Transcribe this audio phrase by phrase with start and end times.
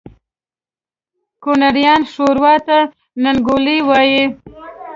[1.43, 2.77] کونړیان ښوروا ته
[3.23, 4.23] ننګولی وایي